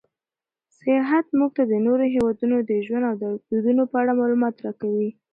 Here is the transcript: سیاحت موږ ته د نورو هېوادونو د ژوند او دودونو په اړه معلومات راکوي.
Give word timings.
سیاحت 0.79 1.25
موږ 1.37 1.51
ته 1.57 1.63
د 1.71 1.73
نورو 1.85 2.05
هېوادونو 2.13 2.57
د 2.69 2.71
ژوند 2.85 3.05
او 3.27 3.33
دودونو 3.49 3.83
په 3.91 3.95
اړه 4.01 4.17
معلومات 4.19 4.55
راکوي. 4.65 5.09